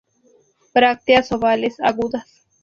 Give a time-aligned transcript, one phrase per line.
[0.73, 2.47] Brácteas ovales, agudas.